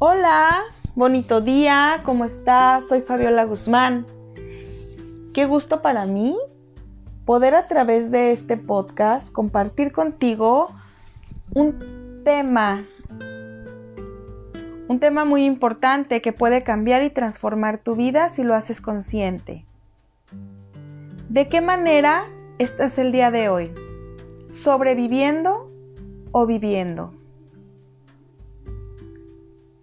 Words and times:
Hola, 0.00 0.62
bonito 0.94 1.40
día, 1.40 1.96
¿cómo 2.04 2.24
estás? 2.24 2.86
Soy 2.86 3.00
Fabiola 3.00 3.42
Guzmán. 3.42 4.06
Qué 5.34 5.44
gusto 5.44 5.82
para 5.82 6.06
mí 6.06 6.36
poder 7.24 7.56
a 7.56 7.66
través 7.66 8.12
de 8.12 8.30
este 8.30 8.56
podcast 8.56 9.32
compartir 9.32 9.90
contigo 9.90 10.72
un 11.52 12.22
tema, 12.24 12.86
un 14.86 15.00
tema 15.00 15.24
muy 15.24 15.44
importante 15.44 16.22
que 16.22 16.32
puede 16.32 16.62
cambiar 16.62 17.02
y 17.02 17.10
transformar 17.10 17.78
tu 17.78 17.96
vida 17.96 18.28
si 18.28 18.44
lo 18.44 18.54
haces 18.54 18.80
consciente. 18.80 19.64
¿De 21.28 21.48
qué 21.48 21.60
manera 21.60 22.28
estás 22.58 22.98
el 22.98 23.10
día 23.10 23.32
de 23.32 23.48
hoy? 23.48 23.74
¿Sobreviviendo 24.48 25.72
o 26.30 26.46
viviendo? 26.46 27.17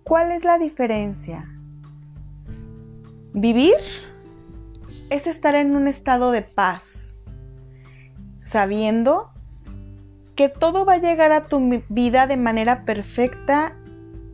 ¿Cuál 0.08 0.32
es 0.32 0.44
la 0.44 0.60
diferencia? 0.60 1.50
Vivir 3.34 3.74
es 5.10 5.26
estar 5.26 5.56
en 5.56 5.76
un 5.76 5.88
estado 5.88 6.30
de 6.30 6.44
paz, 6.44 7.24
sabiendo 8.38 9.32
que 10.36 10.48
todo 10.48 10.86
va 10.86 10.94
a 10.94 10.98
llegar 11.00 11.32
a 11.32 11.46
tu 11.46 11.82
vida 11.90 12.28
de 12.28 12.38
manera 12.38 12.86
perfecta 12.86 13.76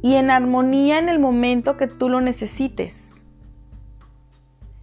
y 0.02 0.16
en 0.16 0.30
armonía 0.30 1.00
en 1.00 1.08
el 1.08 1.20
momento 1.20 1.78
que 1.78 1.88
tú 1.88 2.10
lo 2.10 2.20
necesites. 2.20 3.16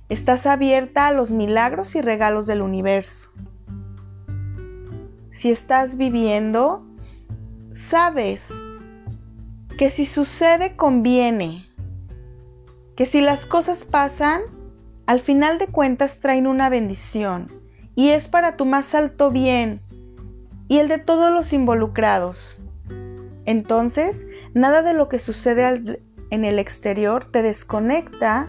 Estás 0.09 0.47
abierta 0.47 1.07
a 1.07 1.13
los 1.13 1.31
milagros 1.31 1.97
y 1.97 2.01
regalos 2.01 2.47
del 2.47 2.63
universo. 2.63 3.29
Si 5.35 5.51
estás 5.51 5.99
viviendo, 5.99 6.83
sabes 7.75 8.51
que 9.79 9.91
si 9.91 10.07
sucede 10.07 10.75
conviene, 10.75 11.65
que 12.97 13.07
si 13.07 13.21
las 13.21 13.47
cosas 13.47 13.85
pasan, 13.85 14.43
al 15.07 15.21
final 15.21 15.61
de 15.61 15.69
cuentas 15.69 16.19
traen 16.19 16.49
una 16.49 16.69
bendición 16.69 17.47
y 17.95 18.09
es 18.09 18.27
para 18.27 18.57
tu 18.57 18.67
más 18.67 18.97
alto 18.97 19.31
bien 19.31 19.81
y 20.67 20.79
el 20.79 20.89
de 20.89 20.99
todos 20.99 21.33
los 21.33 21.53
involucrados. 21.53 22.61
Entonces, 23.45 24.27
nada 24.53 24.83
de 24.83 24.95
lo 24.95 25.09
que 25.09 25.21
sucede 25.21 26.03
en 26.31 26.45
el 26.45 26.59
exterior 26.59 27.31
te 27.31 27.43
desconecta 27.43 28.49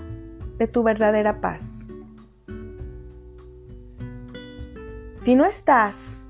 de 0.58 0.67
tu 0.67 0.81
verdadera 0.81 1.41
paz. 1.41 1.86
Si 5.21 5.36
no 5.36 5.45
estás 5.45 6.27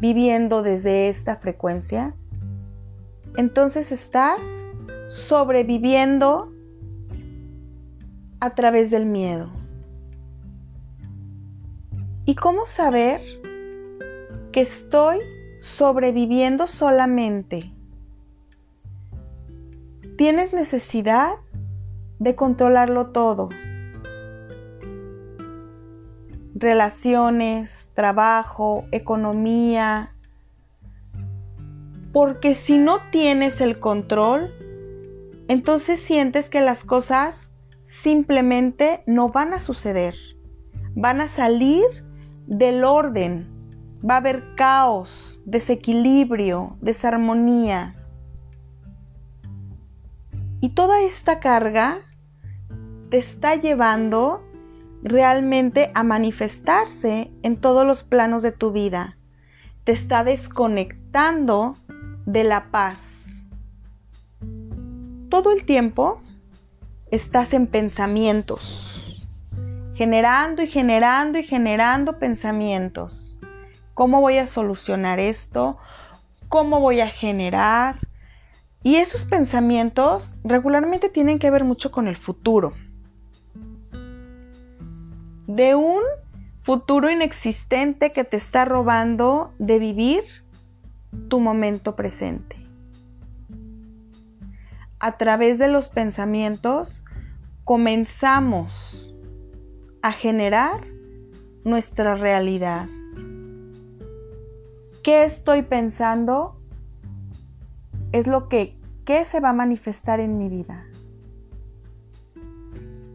viviendo 0.00 0.64
desde 0.64 1.08
esta 1.08 1.36
frecuencia, 1.36 2.16
entonces 3.36 3.92
estás 3.92 4.40
sobreviviendo 5.08 6.52
a 8.40 8.54
través 8.54 8.90
del 8.90 9.06
miedo. 9.06 9.50
¿Y 12.24 12.34
cómo 12.34 12.66
saber 12.66 13.20
que 14.52 14.60
estoy 14.60 15.18
sobreviviendo 15.58 16.68
solamente? 16.68 17.72
Tienes 20.18 20.52
necesidad 20.52 21.30
de 22.18 22.36
controlarlo 22.36 23.08
todo. 23.08 23.48
Relaciones, 26.54 27.88
trabajo, 27.94 28.84
economía, 28.92 30.11
porque 32.12 32.54
si 32.54 32.78
no 32.78 32.98
tienes 33.10 33.60
el 33.60 33.78
control, 33.78 34.54
entonces 35.48 36.00
sientes 36.00 36.50
que 36.50 36.60
las 36.60 36.84
cosas 36.84 37.50
simplemente 37.84 39.02
no 39.06 39.30
van 39.30 39.54
a 39.54 39.60
suceder. 39.60 40.14
Van 40.94 41.20
a 41.20 41.28
salir 41.28 41.84
del 42.46 42.84
orden. 42.84 43.48
Va 44.08 44.14
a 44.14 44.18
haber 44.18 44.54
caos, 44.56 45.40
desequilibrio, 45.44 46.76
desarmonía. 46.80 47.96
Y 50.60 50.70
toda 50.70 51.00
esta 51.02 51.40
carga 51.40 51.98
te 53.10 53.18
está 53.18 53.56
llevando 53.56 54.42
realmente 55.02 55.90
a 55.94 56.04
manifestarse 56.04 57.32
en 57.42 57.56
todos 57.56 57.86
los 57.86 58.02
planos 58.02 58.42
de 58.42 58.52
tu 58.52 58.70
vida. 58.70 59.18
Te 59.84 59.92
está 59.92 60.24
desconectando 60.24 61.74
de 62.26 62.44
la 62.44 62.70
paz. 62.70 63.00
Todo 65.28 65.52
el 65.52 65.64
tiempo 65.64 66.20
estás 67.10 67.52
en 67.52 67.66
pensamientos, 67.66 69.26
generando 69.94 70.62
y 70.62 70.68
generando 70.68 71.38
y 71.38 71.42
generando 71.42 72.18
pensamientos. 72.18 73.38
¿Cómo 73.94 74.20
voy 74.20 74.38
a 74.38 74.46
solucionar 74.46 75.20
esto? 75.20 75.78
¿Cómo 76.48 76.80
voy 76.80 77.00
a 77.00 77.08
generar? 77.08 77.98
Y 78.82 78.96
esos 78.96 79.24
pensamientos 79.24 80.36
regularmente 80.44 81.08
tienen 81.08 81.38
que 81.38 81.50
ver 81.50 81.64
mucho 81.64 81.90
con 81.90 82.08
el 82.08 82.16
futuro. 82.16 82.72
De 85.46 85.74
un 85.74 86.02
futuro 86.62 87.10
inexistente 87.10 88.12
que 88.12 88.24
te 88.24 88.36
está 88.36 88.64
robando 88.64 89.52
de 89.58 89.78
vivir 89.78 90.41
tu 91.28 91.40
momento 91.40 91.96
presente. 91.96 92.56
A 94.98 95.18
través 95.18 95.58
de 95.58 95.68
los 95.68 95.88
pensamientos 95.88 97.02
comenzamos 97.64 99.14
a 100.02 100.12
generar 100.12 100.86
nuestra 101.64 102.14
realidad. 102.14 102.88
¿Qué 105.02 105.24
estoy 105.24 105.62
pensando? 105.62 106.60
Es 108.12 108.26
lo 108.26 108.48
que 108.48 108.78
¿qué 109.04 109.24
se 109.24 109.40
va 109.40 109.50
a 109.50 109.54
manifestar 109.54 110.20
en 110.20 110.38
mi 110.38 110.48
vida? 110.48 110.86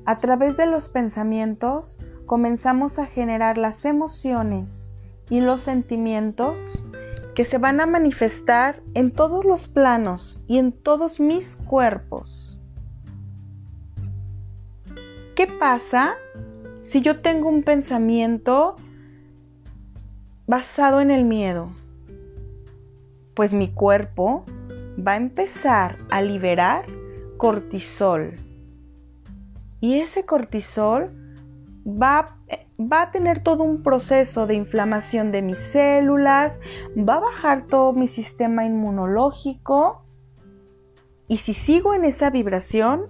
A 0.05 0.17
través 0.17 0.57
de 0.57 0.65
los 0.65 0.89
pensamientos 0.89 1.99
comenzamos 2.25 2.99
a 2.99 3.05
generar 3.05 3.57
las 3.57 3.85
emociones 3.85 4.89
y 5.29 5.41
los 5.41 5.61
sentimientos 5.61 6.83
que 7.37 7.45
se 7.45 7.59
van 7.59 7.79
a 7.81 7.85
manifestar 7.85 8.81
en 8.95 9.11
todos 9.11 9.45
los 9.45 9.67
planos 9.67 10.41
y 10.47 10.57
en 10.57 10.71
todos 10.71 11.19
mis 11.19 11.55
cuerpos. 11.55 12.59
¿Qué 15.35 15.45
pasa 15.45 16.15
si 16.81 17.03
yo 17.03 17.21
tengo 17.21 17.47
un 17.47 17.61
pensamiento 17.61 18.75
basado 20.47 20.99
en 20.99 21.11
el 21.11 21.25
miedo? 21.25 21.69
Pues 23.35 23.53
mi 23.53 23.71
cuerpo 23.71 24.43
va 24.97 25.11
a 25.11 25.17
empezar 25.17 25.99
a 26.09 26.23
liberar 26.23 26.87
cortisol. 27.37 28.33
Y 29.79 29.99
ese 29.99 30.25
cortisol 30.25 31.11
va, 31.85 32.35
va, 32.79 33.03
a 33.03 33.11
tener 33.11 33.43
todo 33.43 33.63
un 33.63 33.83
proceso 33.83 34.47
de 34.47 34.55
inflamación 34.55 35.31
de 35.31 35.41
mis 35.41 35.59
células, 35.59 36.59
va 36.97 37.15
a 37.15 37.19
bajar 37.19 37.67
todo 37.67 37.93
mi 37.93 38.07
sistema 38.07 38.65
inmunológico 38.65 40.05
y 41.27 41.37
si 41.37 41.53
sigo 41.53 41.93
en 41.93 42.05
esa 42.05 42.29
vibración, 42.29 43.09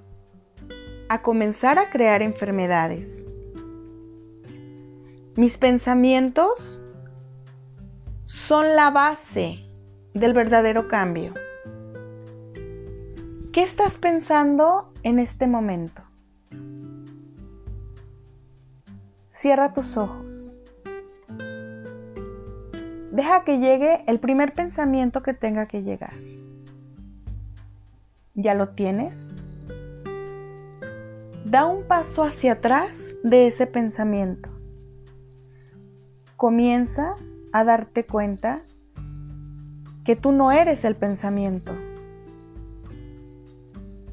a 1.09 1.21
comenzar 1.21 1.79
a 1.79 1.89
crear 1.89 2.21
enfermedades. 2.21 3.25
Mis 5.35 5.57
pensamientos 5.57 6.81
son 8.25 8.75
la 8.75 8.89
base 8.89 9.59
del 10.13 10.33
verdadero 10.33 10.87
cambio. 10.87 11.33
¿Qué 13.53 13.61
estás 13.61 13.93
pensando 13.93 14.91
en 15.03 15.19
este 15.19 15.47
momento? 15.47 16.06
Cierra 19.37 19.71
tus 19.71 19.97
ojos. 19.97 20.57
Deja 23.11 23.43
que 23.43 23.59
llegue 23.59 24.03
el 24.07 24.19
primer 24.19 24.55
pensamiento 24.55 25.21
que 25.21 25.35
tenga 25.35 25.67
que 25.67 25.83
llegar. 25.83 26.15
¿Ya 28.33 28.55
lo 28.55 28.69
tienes? 28.69 29.33
Da 31.45 31.65
un 31.65 31.83
paso 31.83 32.23
hacia 32.23 32.53
atrás 32.53 33.13
de 33.23 33.45
ese 33.45 33.67
pensamiento. 33.67 34.49
Comienza 36.35 37.13
a 37.53 37.63
darte 37.63 38.07
cuenta 38.07 38.63
que 40.03 40.15
tú 40.15 40.31
no 40.31 40.51
eres 40.51 40.83
el 40.83 40.95
pensamiento, 40.95 41.73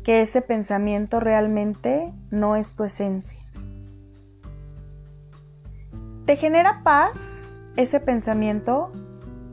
que 0.04 0.20
ese 0.20 0.42
pensamiento 0.42 1.18
realmente 1.18 2.12
no 2.30 2.56
es 2.56 2.74
tu 2.74 2.84
esencia. 2.84 3.43
¿Te 6.34 6.40
genera 6.40 6.80
paz 6.82 7.52
ese 7.76 8.00
pensamiento 8.00 8.90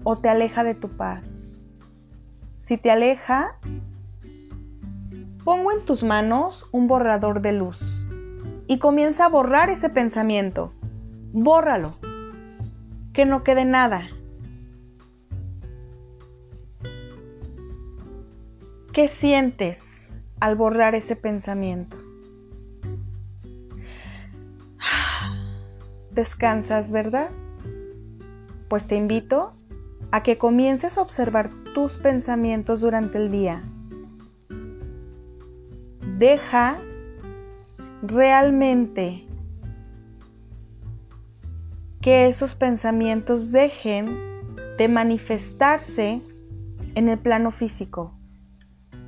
o 0.03 0.17
te 0.17 0.29
aleja 0.29 0.63
de 0.63 0.73
tu 0.73 0.89
paz? 0.89 1.37
Si 2.57 2.75
te 2.75 2.89
aleja, 2.89 3.59
Pongo 5.43 5.71
en 5.71 5.85
tus 5.85 6.01
manos 6.01 6.67
un 6.71 6.87
borrador 6.87 7.43
de 7.43 7.53
luz 7.53 8.07
y 8.65 8.79
comienza 8.79 9.25
a 9.25 9.29
borrar 9.29 9.69
ese 9.69 9.91
pensamiento. 9.91 10.73
Bórralo. 11.33 11.93
Que 13.13 13.25
no 13.25 13.43
quede 13.43 13.65
nada. 13.65 14.07
¿Qué 18.91 19.07
sientes 19.07 20.01
al 20.39 20.55
borrar 20.55 20.95
ese 20.95 21.15
pensamiento? 21.15 22.00
Descansas, 26.13 26.91
¿verdad? 26.91 27.29
Pues 28.69 28.87
te 28.87 28.95
invito 28.95 29.53
a 30.11 30.23
que 30.23 30.37
comiences 30.37 30.97
a 30.97 31.01
observar 31.01 31.49
tus 31.73 31.97
pensamientos 31.97 32.81
durante 32.81 33.17
el 33.17 33.31
día. 33.31 33.63
Deja 36.17 36.77
realmente 38.01 39.25
que 42.01 42.27
esos 42.27 42.55
pensamientos 42.55 43.51
dejen 43.51 44.31
de 44.77 44.87
manifestarse 44.87 46.21
en 46.95 47.09
el 47.09 47.19
plano 47.19 47.51
físico. 47.51 48.13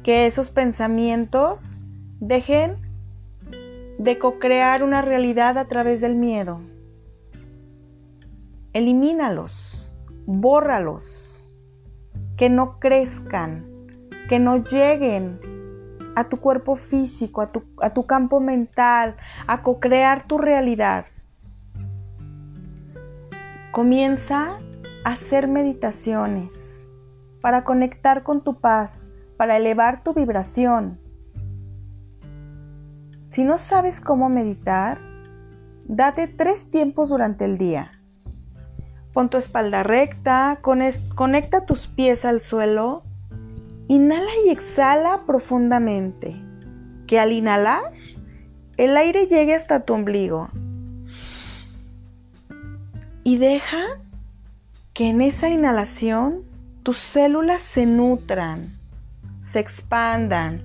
Que 0.04 0.28
esos 0.28 0.52
pensamientos 0.52 1.82
dejen 2.20 2.78
de 3.98 4.18
co-crear 4.20 4.84
una 4.84 5.02
realidad 5.02 5.58
a 5.58 5.68
través 5.68 6.02
del 6.02 6.16
miedo. 6.16 6.62
Elimínalos, 8.74 9.96
bórralos, 10.26 11.44
que 12.38 12.50
no 12.50 12.80
crezcan, 12.80 13.68
que 14.28 14.40
no 14.40 14.64
lleguen 14.64 15.40
a 16.16 16.28
tu 16.28 16.38
cuerpo 16.38 16.76
físico, 16.76 17.42
a 17.42 17.52
tu, 17.52 17.64
a 17.82 17.92
tu 17.92 18.08
campo 18.08 18.40
mental, 18.40 19.16
a 19.46 19.62
co-crear 19.62 20.28
tu 20.28 20.40
realidad. 20.40 21.06
Comienza 23.72 24.60
a 25.04 25.12
hacer 25.12 25.48
meditaciones 25.48 26.88
para 27.42 27.64
conectar 27.64 28.24
con 28.24 28.44
tu 28.44 28.60
paz, 28.60 29.12
para 29.38 29.58
elevar 29.58 30.04
tu 30.04 30.16
vibración. 30.16 31.00
Si 33.30 33.44
no 33.44 33.60
sabes 33.60 34.02
cómo 34.02 34.30
meditar, 34.30 35.00
date 35.86 36.28
tres 36.28 36.72
tiempos 36.72 37.10
durante 37.10 37.46
el 37.46 37.60
día. 37.60 37.92
Pon 39.14 39.30
tu 39.30 39.38
espalda 39.38 39.84
recta, 39.84 40.58
conecta 40.62 41.66
tus 41.66 41.88
pies 41.88 42.26
al 42.26 42.42
suelo, 42.42 43.04
inhala 43.88 44.32
y 44.46 44.50
exhala 44.50 45.22
profundamente. 45.28 46.36
Que 47.06 47.20
al 47.20 47.32
inhalar, 47.32 47.94
el 48.78 48.98
aire 48.98 49.28
llegue 49.28 49.54
hasta 49.54 49.82
tu 49.82 49.94
ombligo. 49.94 50.50
Y 53.24 53.38
deja 53.38 54.00
que 54.94 55.10
en 55.10 55.22
esa 55.22 55.50
inhalación 55.50 56.44
tus 56.82 56.98
células 56.98 57.62
se 57.62 57.86
nutran, 57.86 58.74
se 59.52 59.60
expandan. 59.60 60.64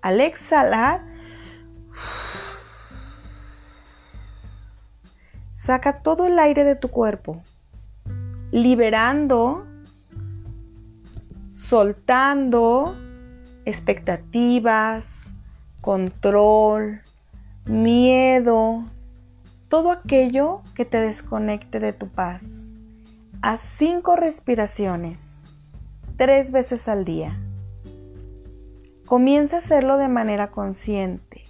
Al 0.00 0.20
exhalar, 0.20 1.02
Saca 5.64 6.00
todo 6.02 6.26
el 6.26 6.38
aire 6.38 6.62
de 6.62 6.76
tu 6.76 6.88
cuerpo, 6.88 7.42
liberando, 8.52 9.64
soltando 11.48 12.94
expectativas, 13.64 15.06
control, 15.80 17.00
miedo, 17.64 18.84
todo 19.70 19.90
aquello 19.90 20.60
que 20.74 20.84
te 20.84 21.00
desconecte 21.00 21.80
de 21.80 21.94
tu 21.94 22.08
paz. 22.08 22.42
Haz 23.40 23.60
cinco 23.60 24.16
respiraciones, 24.16 25.18
tres 26.18 26.52
veces 26.52 26.88
al 26.88 27.06
día. 27.06 27.38
Comienza 29.06 29.56
a 29.56 29.58
hacerlo 29.60 29.96
de 29.96 30.08
manera 30.08 30.50
consciente. 30.50 31.42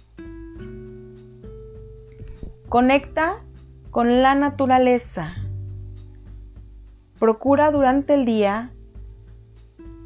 Conecta 2.69 3.44
con 3.95 4.21
la 4.21 4.35
naturaleza. 4.35 5.35
Procura 7.17 7.71
durante 7.71 8.13
el 8.13 8.25
día 8.25 8.73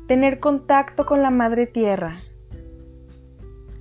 tener 0.07 0.39
contacto 0.39 1.07
con 1.07 1.23
la 1.23 1.31
madre 1.31 1.65
tierra. 1.65 2.19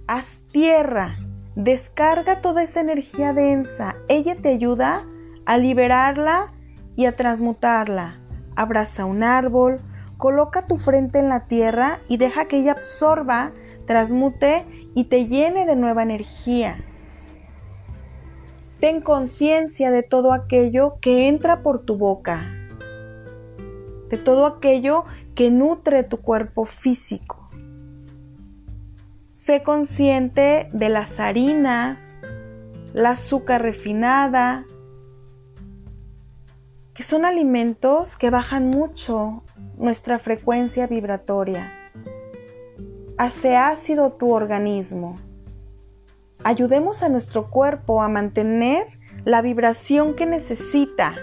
Haz 0.06 0.38
tierra, 0.50 1.18
descarga 1.56 2.40
toda 2.40 2.62
esa 2.62 2.80
energía 2.80 3.34
densa. 3.34 3.96
Ella 4.08 4.34
te 4.34 4.48
ayuda 4.48 5.02
a 5.44 5.58
liberarla 5.58 6.46
y 6.96 7.04
a 7.04 7.14
transmutarla. 7.14 8.18
Abraza 8.56 9.04
un 9.04 9.22
árbol, 9.22 9.76
coloca 10.16 10.64
tu 10.64 10.78
frente 10.78 11.18
en 11.18 11.28
la 11.28 11.40
tierra 11.48 11.98
y 12.08 12.16
deja 12.16 12.46
que 12.46 12.60
ella 12.60 12.72
absorba, 12.72 13.52
transmute 13.86 14.64
y 14.94 15.04
te 15.04 15.26
llene 15.26 15.66
de 15.66 15.76
nueva 15.76 16.02
energía. 16.02 16.82
Ten 18.80 19.00
conciencia 19.00 19.90
de 19.90 20.04
todo 20.04 20.32
aquello 20.32 20.98
que 21.00 21.26
entra 21.26 21.62
por 21.62 21.80
tu 21.80 21.96
boca, 21.96 22.44
de 24.08 24.16
todo 24.18 24.46
aquello 24.46 25.04
que 25.34 25.50
nutre 25.50 26.04
tu 26.04 26.18
cuerpo 26.18 26.64
físico. 26.64 27.50
Sé 29.30 29.64
consciente 29.64 30.68
de 30.72 30.88
las 30.90 31.18
harinas, 31.18 32.20
la 32.92 33.10
azúcar 33.10 33.62
refinada, 33.62 34.64
que 36.94 37.02
son 37.02 37.24
alimentos 37.24 38.16
que 38.16 38.30
bajan 38.30 38.68
mucho 38.68 39.42
nuestra 39.76 40.20
frecuencia 40.20 40.86
vibratoria. 40.86 41.72
Hace 43.16 43.56
ácido 43.56 44.12
tu 44.12 44.30
organismo 44.30 45.16
ayudemos 46.44 47.02
a 47.02 47.08
nuestro 47.08 47.50
cuerpo 47.50 48.02
a 48.02 48.08
mantener 48.08 48.86
la 49.24 49.42
vibración 49.42 50.14
que 50.14 50.26
necesita 50.26 51.14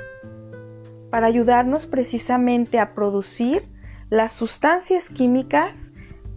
para 1.09 1.27
ayudarnos 1.27 1.85
precisamente 1.85 2.79
a 2.79 2.93
producir 2.93 3.67
las 4.09 4.33
sustancias 4.33 5.09
químicas 5.09 5.91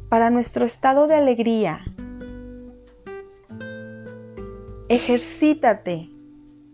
para 0.09 0.31
nuestro 0.31 0.65
estado 0.65 1.07
de 1.07 1.17
alegría. 1.17 1.81
Ejercítate, 4.89 6.09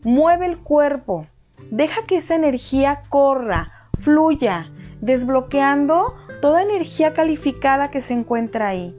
mueve 0.05 0.47
el 0.47 0.59
cuerpo, 0.59 1.27
deja 1.71 2.07
que 2.07 2.19
esa 2.19 2.37
energía 2.37 3.03
corra, 3.09 3.89
fluya, 4.01 4.71
desbloqueando 5.01 6.15
toda 6.41 6.63
energía 6.63 7.15
calificada 7.15 7.91
que 7.91 8.01
se 8.01 8.15
encuentra 8.15 8.69
ahí 8.69 8.95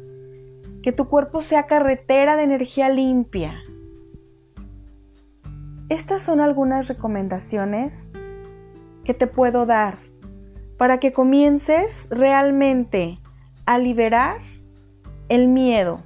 que 0.85 0.91
tu 0.91 1.09
cuerpo 1.09 1.41
sea 1.41 1.63
carretera 1.63 2.35
de 2.35 2.43
energía 2.43 2.89
limpia. 2.89 3.63
Estas 5.89 6.21
son 6.21 6.39
algunas 6.39 6.87
recomendaciones 6.87 8.11
que 9.03 9.15
te 9.15 9.25
puedo 9.25 9.65
dar 9.65 9.97
para 10.77 10.99
que 10.99 11.11
comiences 11.11 12.07
realmente 12.11 13.19
a 13.65 13.79
liberar 13.79 14.37
el 15.27 15.47
miedo 15.47 16.03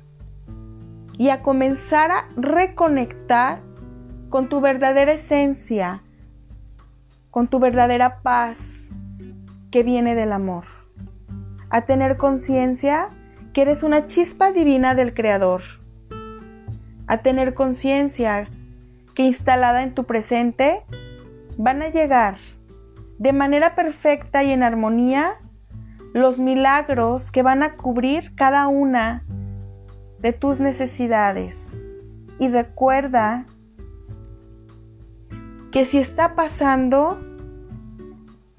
y 1.18 1.28
a 1.28 1.42
comenzar 1.42 2.12
a 2.12 2.30
reconectar 2.38 3.62
con 4.30 4.48
tu 4.48 4.62
verdadera 4.62 5.12
esencia, 5.12 6.04
con 7.32 7.50
tu 7.50 7.60
verdadera 7.60 8.22
paz 8.22 8.88
que 9.72 9.84
viene 9.84 10.16
del 10.16 10.32
amor. 10.32 10.64
A 11.70 11.82
tener 11.82 12.16
conciencia 12.16 13.10
que 13.60 13.64
eres 13.64 13.84
una 13.84 14.06
chispa 14.06 14.54
divina 14.54 14.96
del 14.96 15.14
Creador, 15.14 15.64
a 17.08 17.18
tener 17.18 17.54
conciencia 17.54 18.48
que 19.14 19.24
instalada 19.24 19.84
en 19.84 19.94
tu 19.94 20.06
presente 20.06 20.86
van 21.58 21.82
a 21.82 21.90
llegar 21.90 22.38
de 23.18 23.34
manera 23.34 23.76
perfecta 23.76 24.46
y 24.46 24.52
en 24.52 24.64
armonía 24.64 25.42
los 26.14 26.40
milagros 26.40 27.32
que 27.32 27.44
van 27.44 27.62
a 27.62 27.76
cubrir 27.76 28.34
cada 28.34 28.70
una 28.70 29.26
de 30.20 30.32
tus 30.32 30.62
necesidades. 30.62 31.82
Y 32.40 32.48
recuerda 32.48 33.46
que 35.74 35.84
si 35.84 35.98
está 35.98 36.34
pasando, 36.34 37.20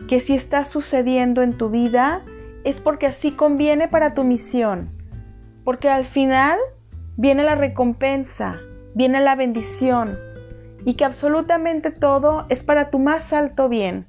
que 0.07 0.21
si 0.21 0.35
está 0.35 0.67
sucediendo 0.67 1.41
en 1.41 1.57
tu 1.57 1.71
vida, 1.71 2.23
es 2.65 2.81
porque 2.81 3.07
así 3.07 3.33
conviene 3.33 3.89
para 3.89 4.15
tu 4.15 4.25
misión. 4.25 4.91
Porque 5.65 5.89
al 5.89 6.05
final 6.05 6.59
viene 7.17 7.43
la 7.43 7.55
recompensa, 7.55 8.61
viene 8.95 9.21
la 9.21 9.37
bendición 9.37 10.19
y 10.85 10.95
que 10.95 11.05
absolutamente 11.05 11.91
todo 11.91 12.47
es 12.49 12.63
para 12.63 12.91
tu 12.91 12.99
más 12.99 13.33
alto 13.33 13.69
bien. 13.69 14.07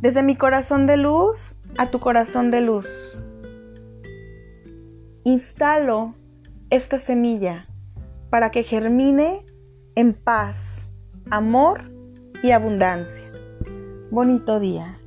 Desde 0.00 0.22
mi 0.22 0.36
corazón 0.36 0.86
de 0.86 0.96
luz 0.96 1.56
a 1.78 1.90
tu 1.90 2.00
corazón 2.00 2.50
de 2.50 2.60
luz. 2.60 3.18
instalo 5.24 6.14
esta 6.70 6.98
semilla 6.98 7.66
para 8.30 8.50
que 8.50 8.62
germine 8.62 9.44
en 9.94 10.14
paz, 10.14 10.92
amor 11.30 11.90
y 12.42 12.52
abundancia. 12.52 13.30
Bonito 14.10 14.60
día. 14.60 14.98